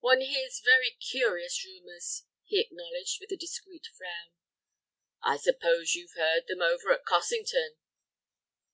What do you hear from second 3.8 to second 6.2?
frown. "I suppose you've